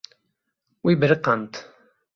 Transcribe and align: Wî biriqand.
Wî 0.85 0.93
biriqand. 1.01 1.51